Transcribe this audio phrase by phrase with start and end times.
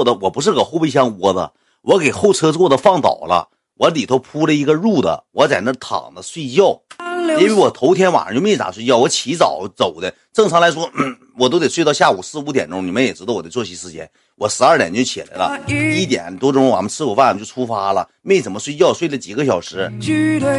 [0.00, 1.50] 坐的我不是搁后备箱窝子，
[1.82, 6.80] 我给后车座子放倒了，我里头铺了一个褥子，我在那躺着睡觉。
[7.38, 10.12] 因为我头天晚上就没咋睡觉，我起早走的。
[10.32, 10.90] 正常来说，
[11.36, 12.84] 我都得睡到下午四五点钟。
[12.86, 19.92] 你们也知道我的作息时间，我十二点就起来了，一点多钟我们吃口饭就出发了，没怎么睡觉，睡了几个小时。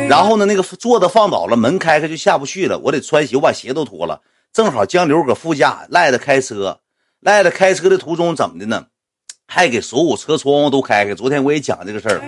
[0.07, 4.21] 然后呢，那个座子放倒了，门开开就下不去了，我得穿鞋，我把鞋都脱了。
[4.53, 6.79] 正好江流搁副驾，赖着开车，
[7.21, 8.85] 赖着开车的途中怎么的呢？
[9.53, 11.13] 还给所有车窗户都开开。
[11.13, 12.21] 昨天我也讲这个事儿，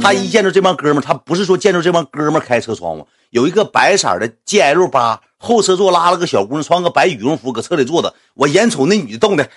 [0.00, 3.08] 他一见着这帮哥们他不是说见着这帮哥们开车窗户。
[3.30, 8.14] 有一个白色的 G L 八，后车座拉了个小姑娘，穿个白羽绒服，搁车里坐着。
[8.34, 9.50] 我眼瞅那女的动的，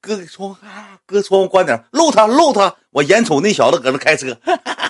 [0.00, 0.56] 搁窗，
[1.04, 2.72] 搁窗户关点，露他露他。
[2.92, 4.38] 我眼瞅那小子搁那开车，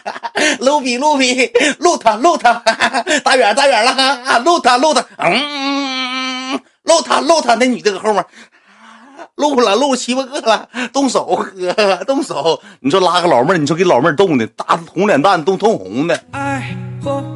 [0.60, 2.52] 露比露比露他露他，
[3.24, 7.54] 打远打远了，露他露他，嗯，露他露他。
[7.54, 8.23] 那女的搁后面，
[9.36, 12.60] 露了露七八个了，动手哥动手。
[12.80, 16.20] 你说拉个老妹儿，你说给老妹儿冻的大红脸蛋冻通红的。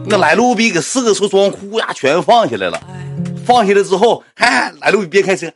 [0.06, 2.80] 那来路比给四个车窗呼呀全放下来了，
[3.46, 5.52] 放下来之后，哎，来路比别开车，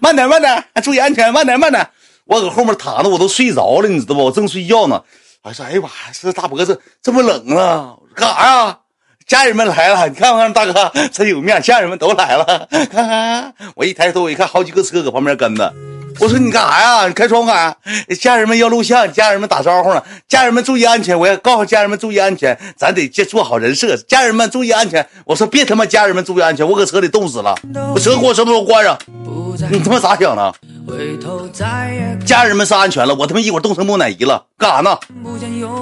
[0.00, 1.88] 慢点慢点，注意安全，慢点慢点。
[2.26, 4.24] 我搁后面躺着，我都睡着了，你知道不？
[4.24, 5.02] 我正睡觉呢。
[5.42, 8.78] 我说，哎呀妈，这大脖子这么冷啊，干啥呀？
[9.26, 12.68] 家人们来了，你看看大哥真有面，家人们都来了。
[12.92, 15.72] 看看，我一抬头，我一看，好几个车搁旁边跟着。
[16.20, 17.08] 我说你干啥呀？
[17.08, 17.76] 你开窗户干啥？
[18.20, 20.00] 家人们要录像，家人们打招呼呢。
[20.28, 23.96] 家人们注意安全，我要告诉家人们注意安全，咱得做好人设。
[23.96, 25.04] 家人们注意安全。
[25.24, 27.52] 我说别他妈，家人们注意安全，我搁车里冻死了，
[27.92, 28.96] 我车锅什么时候关上？
[29.70, 30.54] 你他妈咋想的？
[32.24, 34.96] 家人们是安全了，我他妈一会儿冻成木乃伊了，干啥呢？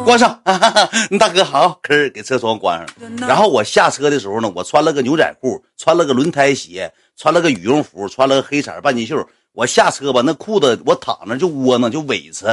[0.04, 0.40] 关上。
[1.10, 2.86] 你大哥好， 吭给车窗关上。
[3.28, 9.16] 然后我下车的时候呢，我穿了个牛仔裤，穿了个轮胎鞋，穿了个羽绒服，穿了个黑色半截袖。
[9.52, 12.46] 我下车吧，那裤子我躺那就窝囊就委屈。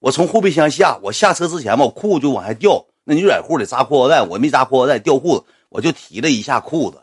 [0.00, 2.84] 我从后备箱下，我下车之前吧，我裤子就往下掉。
[3.04, 6.98] 那牛仔裤里扎裤腰带，我没扎裤腰带掉裤子，我就提了一下裤子。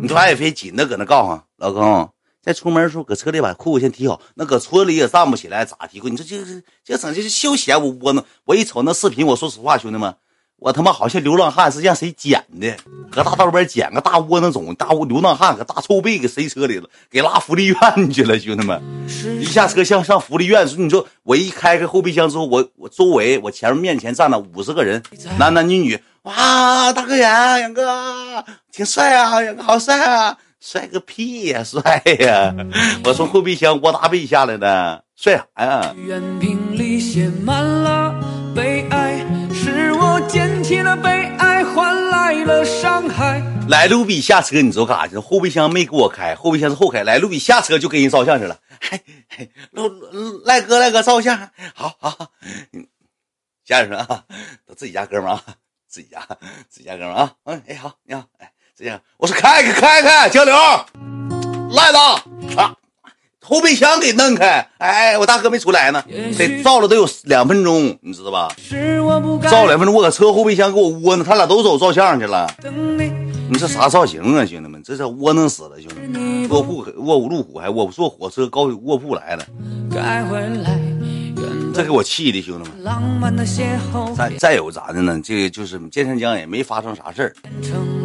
[0.00, 2.08] 你说爱妃紧的搁那告诉老公，
[2.42, 4.20] 在出门的时候搁车里把裤子先提好。
[4.34, 6.08] 那搁村里也站不起来，咋提裤？
[6.08, 8.24] 你说这这这整这是休闲我窝囊。
[8.44, 10.14] 我一瞅那视频，我说实话，兄弟们。
[10.58, 12.76] 我他妈好像流浪汉是让谁捡的？
[13.10, 18.38] 搁大道边捡个大窝囊种，大窝流浪汉搁大臭被给塞车里了，给拉福利院去了。
[18.38, 18.80] 兄弟们，
[19.40, 20.64] 一下车像上福利院。
[20.78, 25.02] 你说我一开开后备箱之后，我我周围我前面面前站了五十个人，
[25.36, 26.00] 男男女女。
[26.22, 31.82] 哇，大哥远，杨哥挺帅啊，杨哥好帅啊，帅个屁呀，帅
[32.20, 32.54] 呀！
[33.04, 35.92] 我从后备箱窝大背下来的，帅啥呀？
[40.28, 43.42] 捡起了被爱，换来了伤害。
[43.68, 45.20] 来卢比下车，你知道干啥去了？
[45.20, 47.02] 后备箱没给我开，后备箱是后开。
[47.02, 48.56] 来卢比下车就跟人照相去了。
[48.80, 49.88] 嘿，陆
[50.44, 52.30] 赖哥，赖哥照相，好好。
[53.64, 54.24] 家人们啊，
[54.64, 55.42] 都自己家哥们啊，
[55.88, 56.26] 自己家
[56.68, 57.34] 自己家哥们啊。
[57.44, 60.54] 嗯，哎好，你好，哎，这样，我说开开开开，江流，
[61.74, 61.98] 赖子
[62.56, 62.74] 啊。
[63.44, 66.02] 后备箱给弄开，哎，我大哥没出来呢，
[66.38, 68.48] 得照了得有两分钟，你知道吧？
[69.50, 72.46] 照两分钟，我搁车后备箱给我窝呢，他俩都走照相去了。
[73.50, 74.82] 你这啥造型啊，兄弟们？
[74.82, 76.48] 这是窝囊死了，兄弟们。
[76.48, 79.44] 卧铺卧路虎还卧坐火车高卧铺来了，
[81.74, 82.72] 这给我气的，兄弟们。
[84.16, 85.20] 再再有咋的呢？
[85.22, 87.34] 这个就是健身江也没发生啥事儿，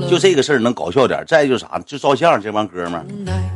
[0.09, 1.23] 就这个事儿能搞笑点。
[1.27, 3.05] 再就啥，就照相，这帮哥们儿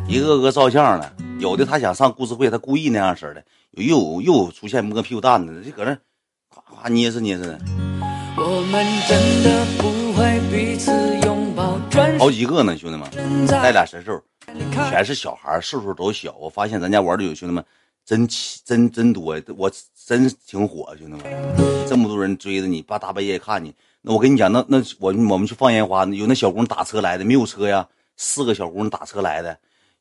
[0.07, 1.13] 一个个照相了。
[1.39, 5.97] 有的他想上故事会，他故意那样式的，又又出现摸屁股蛋子的，就搁那
[6.50, 7.59] 夸夸捏着捏着的。
[8.38, 10.91] 我们真的不会彼此
[11.25, 11.79] 拥抱
[12.19, 14.22] 好几个呢，兄弟们，带俩神兽，
[14.90, 16.35] 全是小孩，岁数都小。
[16.40, 17.63] 我发现咱家玩的有兄弟们，
[18.06, 18.28] 真
[18.63, 19.72] 真真多，我
[20.06, 21.23] 真挺火，兄弟们，
[21.88, 23.73] 这么多人追着你，爸大半夜看你。
[24.01, 29.57] 那我跟你讲，那那我我们去放烟花，有那小姑娘打车来的，没有车呀，四个小姑娘打车来的，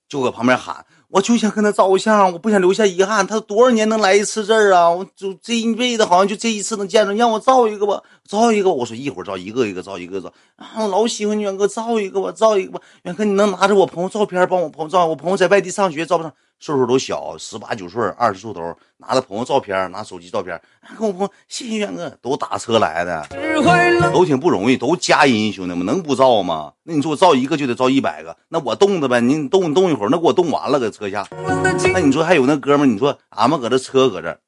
[0.09, 0.85] 就搁旁边喊。
[1.09, 3.27] 我就想跟他照个相，我不想留下遗憾。
[3.27, 4.89] 他多少年能来一次这儿啊？
[4.89, 8.71] 我就这一辈子好像就这一次能见着，让我照一个吧，照一个。
[8.71, 10.69] 我说一会儿照一个一个照一个照啊！
[10.79, 12.81] 我老喜欢你，远哥，照一个吧，照一个吧。
[13.03, 15.05] 远哥，你能拿着我朋友照片帮我朋友照？
[15.05, 16.33] 我朋友在外地上学，照不上。
[16.61, 20.61] 岁数都小，十八九岁，二十出头，拿着朋友照片，拿手机照片，
[20.99, 23.27] 跟我朋友，谢谢远哥，都打车来的，
[24.13, 26.75] 都挺不容易，都加音，兄弟们能不照吗？
[26.83, 31.27] 那你说我照一个就得照一百个，那我冻着呗，你冻你冻一会儿，那给我冻完了，搁车下。
[31.95, 34.39] 那你说还有那哥们，你说俺们搁这车搁这，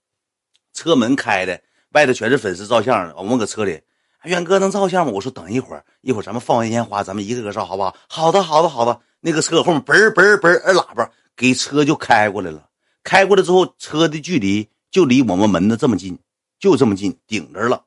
[0.74, 1.58] 车门开的，
[1.92, 3.80] 外头全是粉丝照相，我们搁车里，
[4.24, 5.12] 远哥能照相吗？
[5.14, 7.96] 我说等一会儿，一会儿咱们放完烟花，咱们一个个照，好不好？
[8.06, 9.00] 好的，好的，好的。
[9.24, 11.08] 那个车后面嘣嘣嘣，二喇叭。
[11.42, 12.68] 给车就开过来了，
[13.02, 16.16] 开过来之后，车的距离就离我们门子这么近，
[16.60, 17.84] 就这么近，顶着了。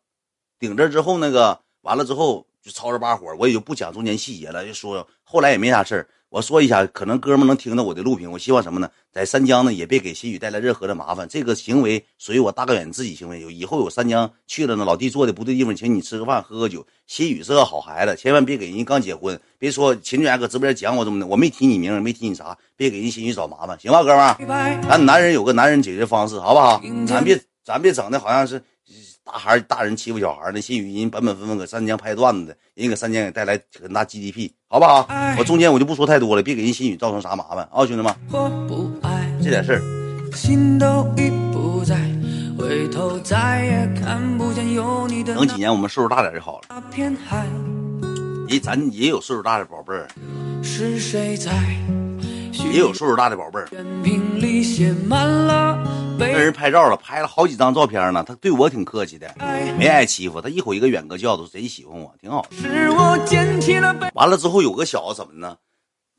[0.59, 6.09] 顶着之后，那个完了之后就吵吵把火，我也就不讲中间细节了，就说后来也没啥事儿。
[6.35, 8.29] 我说一下，可能哥们能听到我的录屏。
[8.29, 8.89] 我希望什么呢？
[9.09, 11.25] 在三江呢，也别给新宇带来任何的麻烦。
[11.29, 13.39] 这个行为属于我大哥远自己行为。
[13.39, 16.85] 有以后有三江去了呢，老弟做的不对地方，请你吃个饭，喝个酒。
[17.07, 24.81] 新宇是个好孩子，千万别给人刚结婚，别说秦远搁直播间讲我怎么的，我没提你名，没提你啥，别给人新宇找麻烦，行吧，哥们儿？
[24.89, 26.81] 咱男人有个男人解决方式，好不好？
[27.07, 28.61] 咱别咱别整的好像是。
[29.25, 35.07] 大孩大人欺负小孩呢，新宇人本本分分搁三江拍段子的，人搁三江也带来很大 GDP，好不好？
[35.39, 38.13] 我中间我就不说太多了，别给人新宇造成啥麻烦啊，兄弟们。
[39.43, 39.81] 这点事儿。
[45.25, 46.83] 等几年我们岁数大点就好了。
[48.47, 50.07] 也咱也有岁数大的宝贝儿。
[50.61, 51.51] 是谁在？
[52.63, 53.67] 也有岁数大的宝贝儿，
[56.17, 58.23] 跟人拍照了，拍了好几张照片呢。
[58.25, 59.33] 他对我挺客气的，
[59.77, 60.39] 没挨欺负。
[60.39, 62.45] 他一口一个远哥叫，都贼喜欢我，挺好。
[64.13, 65.57] 完了之后有个小子怎么呢？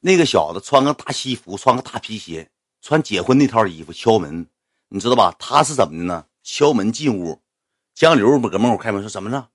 [0.00, 2.48] 那个小子穿个大西服，穿个大皮鞋，
[2.82, 4.46] 穿结婚那套衣服敲门，
[4.88, 5.34] 你知道吧？
[5.38, 6.24] 他是怎么的呢？
[6.42, 7.40] 敲门进屋，
[7.94, 9.48] 江流搁门口开门说怎么着？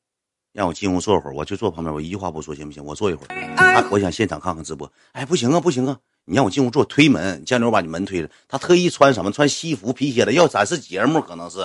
[0.51, 2.83] 让我进屋坐会儿，我就坐旁边，我一句话不说，行不行？
[2.83, 4.91] 我坐一会儿，我想现场看看直播。
[5.13, 5.97] 哎，不行啊，不行啊！
[6.25, 8.29] 你让我进屋做，推门，江流把你门推了。
[8.47, 9.31] 他特意穿什么？
[9.31, 11.59] 穿西服皮鞋的，要展示节目，可能是。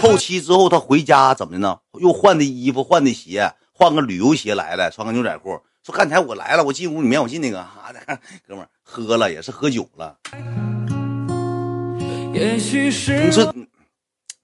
[0.00, 1.78] 后期之后他回家怎么的呢？
[2.00, 5.60] 又换的衣服，换的鞋，换个旅游鞋来了，穿个牛仔裤。
[5.84, 7.90] 说刚才我来了，我进屋你没让我进那个啊？
[8.46, 10.16] 哥们喝了也是喝酒了。
[12.32, 13.52] 你说，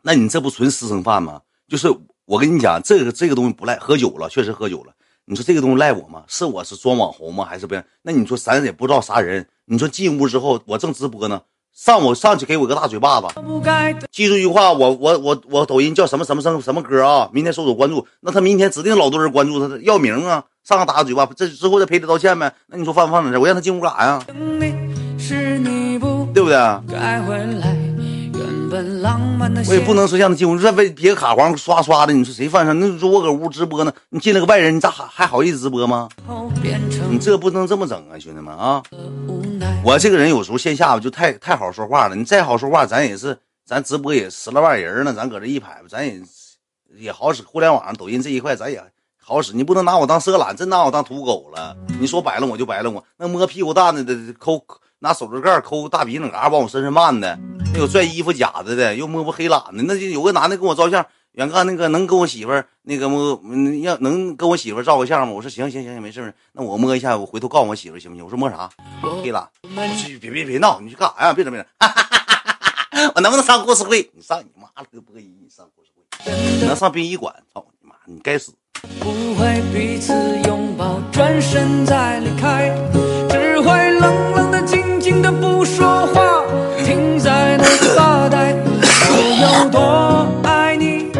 [0.02, 1.40] 那你这不纯私生饭吗？
[1.68, 1.88] 就是
[2.24, 4.92] 我跟你讲，这个这个东西不赖，喝酒了，确实喝酒了。
[5.28, 6.22] 你说这个东西赖我吗？
[6.26, 7.44] 是我是装网红吗？
[7.44, 7.74] 还是不？
[8.00, 9.46] 那你说咱也不知道啥人。
[9.66, 11.42] 你说进屋之后，我正直播呢，
[11.74, 13.26] 上我上去给我个大嘴巴子。
[14.10, 17.28] 记住一句话，我我我我抖音叫什么什么什么什么歌啊？
[17.30, 22.50] 明天搜索关注，那他明天指定老多人关注他，要名啊，上个打个嘴巴，这之后再赔礼道歉呗。
[22.68, 23.38] 那你说犯不放在这？
[23.38, 24.24] 我让他进屋干啥呀？
[26.32, 26.56] 对不对？
[28.70, 32.78] 我也不能说让他进屋，你说别卡黄刷刷的，你说谁犯上？
[32.78, 36.08] 那你说我搁屋直播呢，你进来个外人，你咋还好意思直播吗？
[37.08, 38.82] 你这不能这么整啊，兄弟们啊！
[39.82, 46.20] 我这个人有时候线下就太太好说话了，你再好说话，咱也是咱直播也十来万人呢，咱搁这一排，咱也
[46.96, 47.42] 也好使。
[47.42, 48.82] 互联网上抖音这一块，咱也
[49.18, 49.54] 好使。
[49.54, 51.74] 你不能拿我当色懒，真拿我当土狗了。
[51.98, 54.62] 你说白了我就白了我，那摸屁股蛋子的抠。
[55.00, 57.38] 拿手指盖抠大鼻子嘎往我身上漫的，
[57.72, 63.40] 那有拽衣服夹子的，又摸摸黑懒的，那就有个男的跟我照相，远哥那个能跟我媳妇儿那个摸，
[63.82, 65.32] 要能跟我媳妇儿照个相吗？
[65.32, 68.24] 我说行行行行，没事那我摸一下，我回头告诉我媳妇儿行不行？
[68.24, 68.68] 我说摸啥？
[69.22, 69.48] 黑懒，
[70.20, 71.32] 别别别闹，你去干啥呀？
[71.32, 74.10] 别整别整， 我能不能上故事会？
[74.16, 77.32] 你上你妈了个播音，你上故事会，你能上殡仪馆？
[77.54, 78.52] 操你妈，你该死！
[79.00, 80.12] 不会彼此
[80.46, 82.72] 拥抱，转身再离开，
[83.28, 84.57] 只会冷冷的
[85.28, 86.42] 的不说话，
[86.86, 87.64] 停在那
[87.94, 88.54] 发呆。
[89.10, 91.12] 我有多爱你，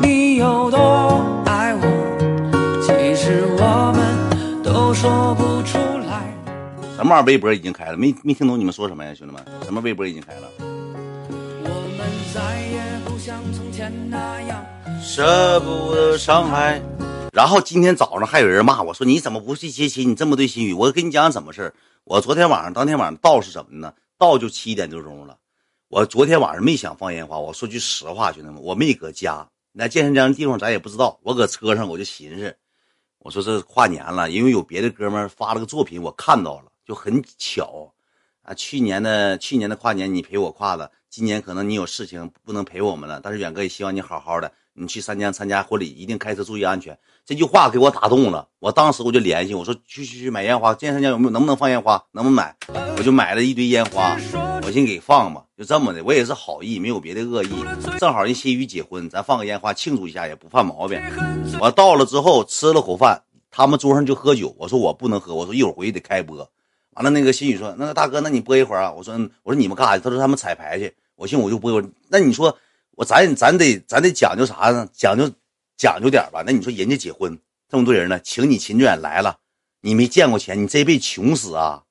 [0.00, 1.82] 你有多爱我，
[2.80, 5.76] 其实我们都说不出
[6.08, 6.32] 来。
[6.96, 7.22] 什么玩意儿？
[7.26, 9.44] 微博已经开了，没没听懂你们说什么呀，兄弟们？
[9.62, 10.48] 什么微博已经开了？
[10.58, 11.68] 我
[11.98, 12.40] 们再
[12.72, 14.64] 也不像从前那样。
[15.02, 16.80] 舍不得伤害，
[17.30, 20.08] 然后今天早上还有人骂我说：“你怎么不去接亲？
[20.08, 21.74] 你这么对心雨？”我跟你讲怎么事
[22.04, 23.94] 我昨天晚上当天晚上到是什么呢？
[24.18, 25.38] 到就七点多钟了。
[25.88, 27.38] 我昨天晚上没想放烟花。
[27.38, 29.48] 我说句实话，兄弟们，我没搁家。
[29.72, 31.18] 那健身的地方咱也不知道。
[31.22, 32.54] 我搁车上我就寻思，
[33.20, 37.90] 我说这跨年了，因为有别的哥们发了个作品，我看到了，就很巧
[38.42, 38.52] 啊。
[38.52, 43.18] 去年的去年的跨年你陪我跨了，今年可能你有事情不能陪我们了。
[43.22, 44.52] 但是远哥也希望你好好的。
[44.76, 46.98] 你去三江参加婚礼，一定开车注意安全。
[47.24, 52.56] 这句话给我打动了，我当时我就联系，我说去去去买烟花，见三江有没有能不能放烟花，能不能买？
[52.98, 54.16] 我就买了一堆烟花，
[54.66, 57.50] 我先给放吧，就这么的，我也是好意，没有别的恶意。
[58.00, 61.00] 正好人新宇结婚，咱放个烟花庆祝一下也不犯毛病。
[61.60, 66.36] 我到了之后吃了口饭，他们桌上就喝酒，我说我不能喝，我说一会儿回去得开播。
[66.94, 68.92] 完了那个新宇说，那个大哥，那你播一会儿啊？
[68.92, 69.14] 我说
[69.44, 70.02] 我说你们干啥去？
[70.02, 70.92] 他说他们彩排去。
[71.14, 72.58] 我寻我就播，那你说。
[72.96, 74.88] 我咱咱得咱得讲究啥呢？
[74.92, 75.30] 讲究
[75.76, 76.42] 讲究点吧。
[76.46, 79.36] 那你说人家结婚这么多人呢，请你秦远来了，
[79.80, 81.82] 你没见过钱，你这辈子穷死啊！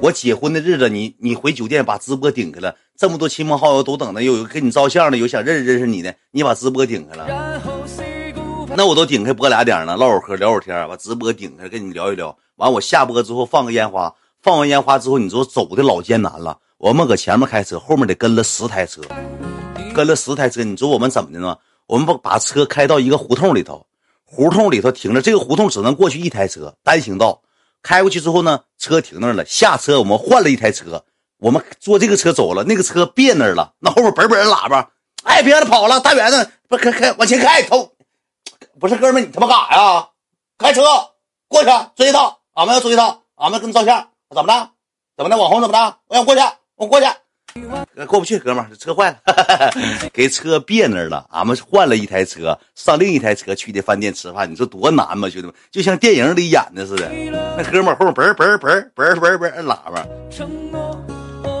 [0.00, 7.60] 我结婚的日子，你你回酒店把直播顶开了，这么多亲朋好友都等着，有给你照相的，有想认识认识你的，你把直播顶开了，
[8.76, 12.36] 那我都顶开播俩点了，唠会嗑聊会天，把直播顶开跟你聊一聊。
[12.56, 16.56] 完我下播之后放个烟花，放完烟花之后，你说走的老艰难了。
[16.76, 19.02] 我们搁前面开车，后面得跟了十台车，
[19.94, 20.62] 跟了十台车。
[20.62, 21.58] 你说我们怎么的呢？
[21.86, 23.86] 我们把把车开到一个胡同里头，
[24.24, 27.40] 胡同里头停着，这个胡同只能过去一台车，单行道。
[27.82, 31.04] 开过去之后呢，车停那儿了，下车我们换了一台车，
[31.38, 34.90] 我们坐这个车走了，那个车别那儿了，那后面嘣嘣喇叭，
[35.22, 37.92] 哎，别让他跑了，大圆子，不开开往前开，偷，
[38.78, 40.08] 不是哥们，你他妈干啥呀？
[40.58, 40.82] 开车
[41.46, 44.70] 过去追他，俺们要追他，俺们跟照相，怎么的？
[45.16, 45.38] 怎么的？
[45.38, 45.96] 网红怎么的？
[46.08, 46.42] 我想过去。
[46.76, 47.06] 我过去，
[48.06, 49.18] 过不去，哥们儿，车坏了，
[50.12, 51.26] 给车别那儿了。
[51.30, 54.50] 俺们换了一台车，上另一台车去的饭店吃饭。
[54.50, 55.54] 你说多难吗，兄弟们？
[55.70, 57.10] 就像电影里演的似的。
[57.56, 60.06] 那哥们儿后面嘣嘣嘣嘣嘣嘣摁喇叭，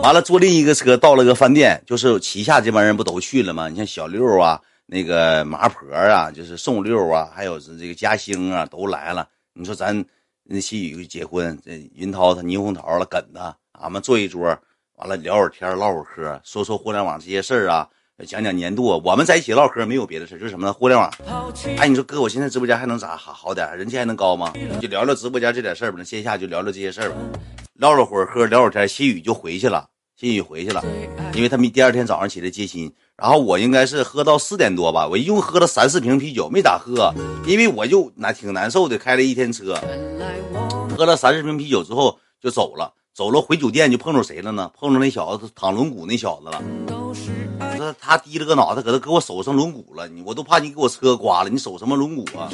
[0.02, 3.68] 完了坐另一个车到了个饭店，就是旗下这帮人不都去了吗？
[3.68, 9.28] 你像小六啊，那个麻婆啊，就是宋六啊，还有这个嘉兴啊，都来了。
[9.54, 10.04] 你说咱
[10.44, 14.56] 那西雨结婚，这云涛他霓虹桃了，跟他，俺们坐一桌。
[14.98, 17.88] 完了聊会儿天唠会儿嗑说说互联网这些事儿啊，
[18.26, 19.00] 讲讲年度。
[19.04, 20.72] 我们在一起唠嗑没有别的事就是什么呢？
[20.72, 21.08] 互联网。
[21.76, 23.78] 哎，你说哥，我现在直播间还能咋好好点？
[23.78, 24.52] 人气还能高吗？
[24.82, 25.96] 就聊聊直播间这点事儿吧。
[25.98, 27.16] 那线下就聊聊这些事儿吧。
[27.74, 29.88] 唠了会儿嗑，聊会儿天，新宇就回去了。
[30.16, 30.82] 新宇回去了，
[31.32, 32.92] 因为他们第二天早上起来接亲。
[33.16, 37.14] 然后我应该是喝到四点多吧，我一共喝了三四瓶啤酒，没咋喝，
[37.46, 39.78] 因为我就难挺难受的，开了一天车，
[40.96, 42.92] 喝了三四瓶啤酒之后就走了。
[43.18, 44.70] 走了回酒店就碰着谁了呢？
[44.78, 46.62] 碰着那小子躺轮毂那小子了。
[47.76, 51.50] 说他低了个脑袋，搁那给我手上轮毂了，你我都怕你给我车刮了。
[51.50, 52.48] 你手什么轮毂啊？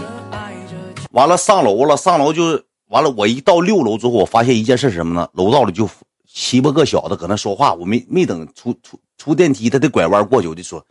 [1.10, 3.10] 完了上楼了，上楼就完了。
[3.10, 5.28] 我一到六楼之后，我发现一件事什么呢？
[5.34, 5.86] 楼道里就
[6.26, 7.74] 七八个小子搁那说话。
[7.74, 10.82] 我没没等出出出电梯，他得拐弯过去，我就说。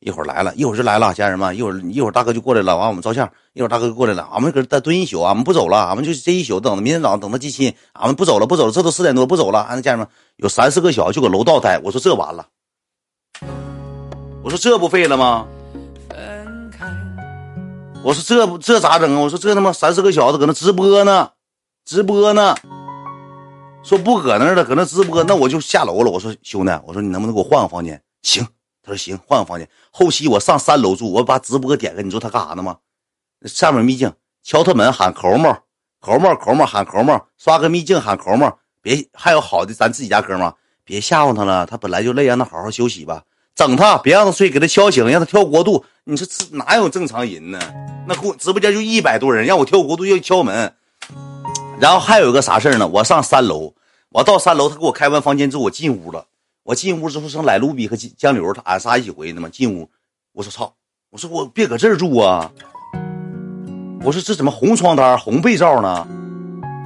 [0.00, 12.46] 一会儿来了，一会儿就来了，家人们，一会儿一会儿大哥就过来了，完我们照相，一会儿大哥就过来了，俺们搁这蹲一宿，俺们不走了，俺们就这一宿等着明天早上等他接亲，俺们不走了，不走了，这都四点多不走了，俺家人们有三四个小子就搁楼道待，我说这完了，
[14.42, 15.46] 我说这不废了吗？
[18.02, 19.20] 我说这这咋整啊？
[19.20, 21.28] 我说这他妈三四个小子搁那直播呢，
[21.84, 22.56] 直播呢，
[23.82, 26.10] 说不搁那了，搁那直播，那我就下楼了。
[26.10, 28.00] 我说兄弟，我说你能不能给我换个房间？
[28.22, 28.46] 行。
[28.82, 29.68] 他说行，换个房间。
[29.90, 32.02] 后期我上三楼住，我把直播点开。
[32.02, 32.78] 你说他干啥呢吗？
[33.44, 35.56] 上面秘境敲他门喊口沫，
[36.00, 38.58] 口沫口沫喊口沫，刷个秘境喊口沫。
[38.82, 40.52] 别还有好的，咱自己家哥们，
[40.84, 41.66] 别吓唬他了。
[41.66, 43.22] 他本来就累，让他好好休息吧。
[43.54, 45.84] 整他，别让他睡，给他敲醒，让他跳国度。
[46.04, 47.58] 你说这哪有正常人呢？
[48.08, 50.74] 那过直播间就一百多人，让我跳国度要敲门。
[51.78, 52.88] 然后还有一个啥事呢？
[52.88, 53.74] 我上三楼，
[54.08, 56.26] 我到三楼，他给我开完房间之后，我进屋了。
[56.70, 59.48] 我进屋之后，剩来卢比和江流，他俺仨一起回去的嘛。
[59.48, 59.90] 进屋，
[60.30, 60.72] 我说操，
[61.10, 62.52] 我说我别搁这儿住啊。
[64.04, 66.06] 我说这怎么红床单、红被罩呢？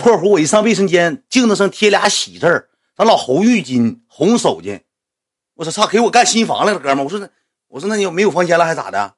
[0.01, 4.81] 括弧我一上卫生间，镜子上贴俩喜字儿，咱老红浴巾、红手巾。
[5.53, 7.05] 我说操，给我干新房来了，哥们。
[7.05, 7.29] 我说那
[7.69, 9.13] 我说那你没有房间了还咋的？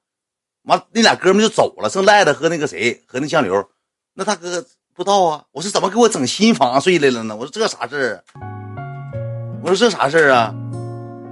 [0.64, 3.68] 完那俩哥们就走了，剩赖子和那个谁和那江流。
[4.14, 5.44] 那大哥不知道啊。
[5.52, 7.36] 我说怎么给我整新房睡来了呢？
[7.36, 8.55] 我说这啥事儿？
[9.66, 10.54] 我说这啥事儿啊？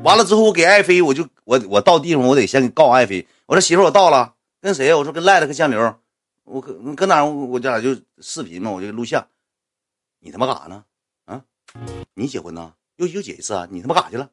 [0.03, 3.25] 完了之后，我给爱妃，我就我我到地方，我得先告诉爱妃。
[3.47, 4.93] 我说媳妇，我到了，跟谁？
[4.93, 5.95] 我说跟赖子跟江流。
[6.43, 7.25] 我搁搁哪？
[7.25, 9.25] 我这俩就视频嘛，我就录像。
[10.19, 10.83] 你他妈干啥呢？
[11.27, 11.41] 啊？
[12.15, 12.73] 你结婚呢？
[12.97, 13.69] 又又结一次啊？
[13.71, 14.29] 你他妈干啥去了？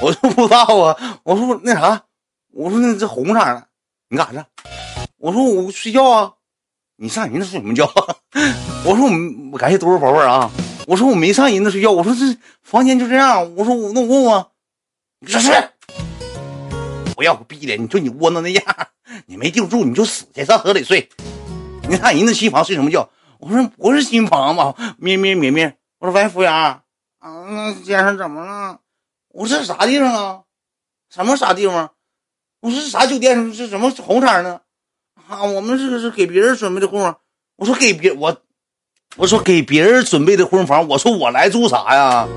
[0.00, 1.20] 我说不知道啊。
[1.24, 2.04] 我说那啥，
[2.52, 3.66] 我说那这红色的，
[4.10, 4.46] 你干啥去？
[5.16, 6.32] 我说我睡觉啊。
[6.94, 7.84] 你上人那睡什么觉？
[8.86, 9.08] 我说
[9.50, 10.48] 我感谢多少宝贝啊。
[10.90, 13.54] 我说我没上人那睡觉，我说这房间就这样。
[13.54, 14.44] 我说我那我问问，
[15.20, 15.52] 你说是？
[17.14, 17.80] 不要逼脸！
[17.80, 18.64] 你说你窝囊那样，
[19.26, 21.08] 你没地方住你就死去，上河里睡。
[21.88, 23.08] 你上人那新房睡什么觉？
[23.38, 24.74] 我说不是新房吗？
[24.98, 25.78] 咩咩咩咩。
[26.00, 26.82] 我说喂，服务员啊，
[27.20, 28.80] 那先生怎么了？
[29.28, 30.40] 我说这啥地方啊？
[31.08, 31.92] 什么啥地方？
[32.62, 33.54] 我说啥酒店？
[33.54, 34.60] 是什么红色呢？
[35.28, 37.14] 啊，我们这个是给别人准备的婚
[37.54, 38.42] 我说给别我。
[39.16, 42.28] 我说给别人准备的婚房，我说我来住啥呀？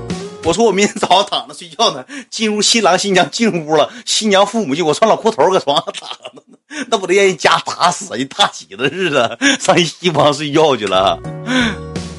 [0.42, 8.18] 我说我明天早上躺着睡觉呢，进入新郎新娘进屋了，新娘父母就我穿老裤头搁床上躺着呢，那不得让人家打死？
[8.18, 11.18] 一大喜的日子上一新房睡觉去了。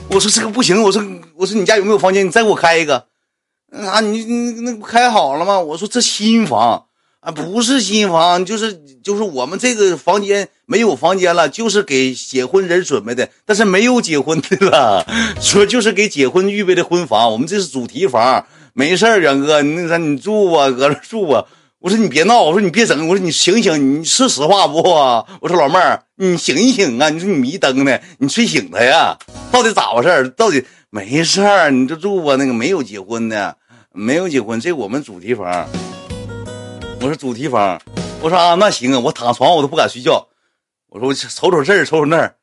[0.09, 1.03] 我说这个不行，我说
[1.35, 2.25] 我说你家有没有房间？
[2.25, 3.05] 你再给我开一个。
[3.71, 5.59] 那啥，你你那不开好了吗？
[5.59, 6.85] 我说这新房。
[7.19, 15.05] 啊，不是新房，就是就是我们这个房间没有房间了，就是给结婚人准备的，但是没有结婚的了，
[15.41, 21.45] 说就是给结婚预备的婚房，我们这是主题房，没事儿，远哥，那啥，你住吧，搁这住吧。
[21.79, 24.81] 我说你别闹，我说你别整，我说你醒醒，你是实话不？
[24.81, 27.10] 我说老妹儿，你醒一醒啊！
[27.10, 29.15] 你说你迷瞪呢，你睡醒他呀？
[29.51, 30.27] 到底咋回事？
[30.36, 32.36] 到底没事儿，你就住吧。
[32.38, 33.55] 那个没有结婚的，
[33.93, 35.67] 没有结婚，这我们主题房。
[37.01, 37.79] 我说主题房，
[38.19, 40.27] 我说啊，那行啊，我躺床我都不敢睡觉。
[40.96, 42.34] 我说我瞅瞅这儿，瞅瞅那儿。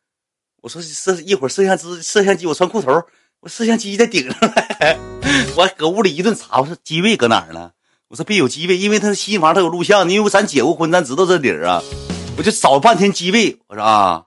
[0.60, 3.02] 我说摄一会儿摄像机，摄像机我穿裤头，
[3.40, 4.98] 我摄像机在顶上来。
[5.56, 7.70] 我搁屋里一顿查，我说机位搁哪儿呢？
[8.08, 10.10] 我说别有机位，因为他是新房，他有录像。
[10.10, 11.82] 因为咱结过婚，咱知道这理儿啊。
[12.36, 14.24] 我就找半天机位，我说啊，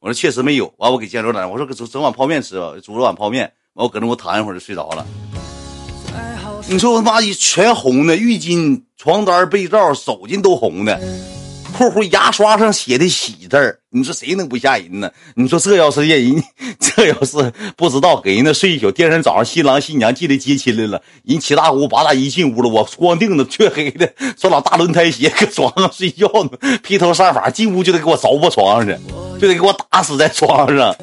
[0.00, 0.70] 我说确实没有。
[0.76, 3.50] 完我给建州打，我说整整碗泡面吃吧，煮了碗泡面。
[3.72, 5.06] 完我搁那我躺一会儿就睡着了。
[6.68, 11.00] 你说我他妈全红的，浴巾、床单、被罩、手巾都红的。
[11.72, 15.10] 括弧牙刷上写的喜字儿，你说谁能不吓人呢？
[15.34, 16.42] 你说这要是让人，
[16.78, 29.02] 这要是不知道给人家睡一宿，第二天早上新郎新娘进来接亲来了，人七大姑八大姨进屋了，我光腚子黢黑的，穿俩大轮胎鞋搁床上睡觉呢，披头散发进屋就得给我凿破床上去，
[29.40, 30.94] 就得给我打死在床上，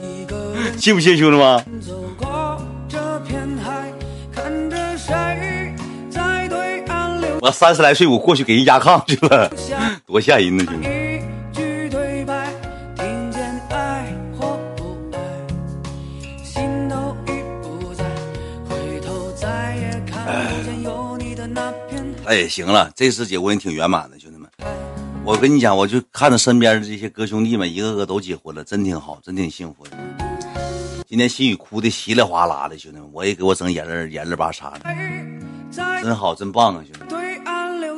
[0.80, 2.39] 信不信兄弟们？
[7.42, 9.50] 我三十来岁，我过去给人压炕去了，
[10.06, 10.88] 多吓人呢，兄弟！
[22.26, 24.48] 哎，行了，这次结婚挺圆满的，兄弟们。
[25.24, 29.92] 我跟你讲，我就看着身边的这些哥兄弟们，一个个都结婚了，真挺好，真挺幸福的。
[31.08, 34.84] 今天心雨哭的稀里哗啦的，兄弟们，我也给我整眼泪眼泪巴叉的，
[36.04, 37.29] 真好，真棒啊，兄弟们。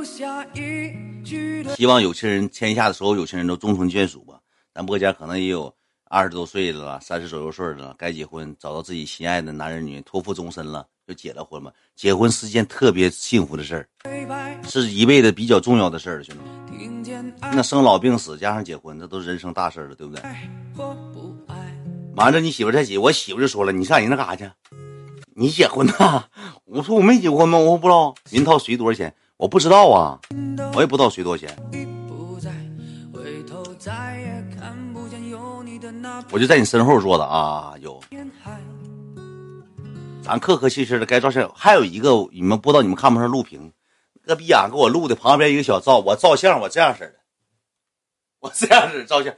[0.03, 4.39] 希望有情人天下的所有有情人都终成眷属吧。
[4.73, 5.73] 咱播间可能也有
[6.05, 11.71] 二十多岁的了，三十左右岁的了，该结婚，找到自己心爱的男人女人，托付终身了，就结了婚吧。
[11.95, 13.87] 结婚是件特别幸福的事儿，
[14.63, 17.33] 是一辈子比较重要的事儿了，兄弟们。
[17.53, 20.23] 那生老病死加上结婚，那都是人生大事了，对不对？
[22.15, 24.49] 完了，你媳妇再结，我媳妇就说了，你上人那干啥去？
[25.33, 26.25] 你结婚呐？
[26.65, 27.57] 我说我没结婚吗？
[27.57, 28.13] 我不知道。
[28.29, 29.13] 人套随多少钱？
[29.41, 30.19] 我不知道啊，
[30.75, 31.57] 我也不知道谁多少钱。
[36.29, 37.99] 我就在你身后坐的啊，有。
[40.21, 41.51] 咱客客气气的，该照相。
[41.55, 43.73] 还有一个，你们不知道，你们看不上录屏，
[44.21, 47.15] 个逼眼给我录的旁边一个小照，我照相我这样式的，
[48.41, 49.33] 我这样式照相，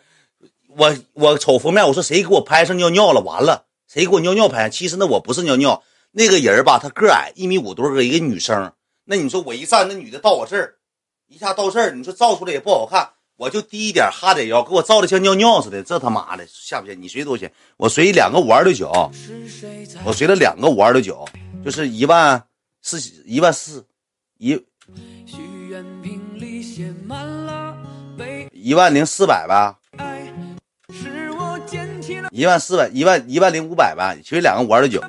[0.75, 3.21] 我我瞅封面，我说谁给我拍上尿尿了？
[3.21, 4.69] 完了，谁给我尿尿拍？
[4.69, 8.73] 其实那我不是尿尿，那个人吧，他个矮，一米五多个，一个女生。
[9.05, 10.75] 那你说我一站，那女的到我这儿，
[11.27, 16.93] 一下到这儿，你说照出来也不好看，我就低一点，哈点腰，给我照的像尿尿似的，这他妈的下不下？
[16.93, 17.51] 你随多少钱？
[17.75, 18.89] 我随两个五二六九，
[20.05, 21.27] 我随了两个五二六九，
[21.65, 22.41] 就是一万
[22.81, 23.85] 四，一万四，
[24.37, 24.51] 一，
[28.51, 29.77] 一万零四百吧，
[32.31, 35.03] 一万四百，一万一万零五百吧，随两个五二六九。